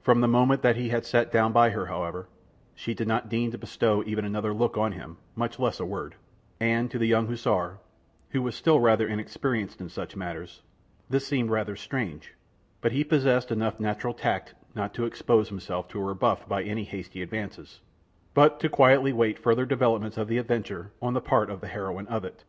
From 0.00 0.20
the 0.20 0.28
moment 0.28 0.62
that 0.62 0.76
he 0.76 0.90
had 0.90 1.04
sat 1.04 1.32
down 1.32 1.52
by 1.52 1.70
her, 1.70 1.86
however, 1.86 2.28
she 2.76 2.94
did 2.94 3.08
not 3.08 3.28
deign 3.28 3.50
to 3.50 3.58
bestow 3.58 4.00
even 4.06 4.24
another 4.24 4.54
look 4.54 4.76
on 4.78 4.92
him, 4.92 5.16
much 5.34 5.58
less 5.58 5.80
a 5.80 5.84
word, 5.84 6.14
and 6.60 6.88
to 6.88 7.00
the 7.00 7.08
young 7.08 7.26
hussar, 7.26 7.80
who 8.28 8.42
was 8.42 8.54
still 8.54 8.78
rather 8.78 9.08
inexperienced 9.08 9.80
in 9.80 9.88
such 9.88 10.14
matters, 10.14 10.62
this 11.10 11.26
seemed 11.26 11.50
rather 11.50 11.74
strange; 11.74 12.34
but 12.80 12.92
he 12.92 13.02
possessed 13.02 13.50
enough 13.50 13.80
natural 13.80 14.14
tact 14.14 14.54
not 14.76 14.94
to 14.94 15.04
expose 15.04 15.48
himself 15.48 15.88
to 15.88 15.98
a 15.98 16.04
rebuff 16.04 16.48
by 16.48 16.62
any 16.62 16.84
hasty 16.84 17.20
advances, 17.20 17.80
but 18.34 18.64
quietly 18.70 19.10
to 19.10 19.16
wait 19.16 19.36
further 19.36 19.66
developments 19.66 20.16
of 20.16 20.28
the 20.28 20.38
adventure 20.38 20.92
on 21.02 21.12
the 21.12 21.20
part 21.20 21.50
of 21.50 21.60
the 21.60 21.66
heroine 21.66 22.06
of 22.06 22.24
it. 22.24 22.44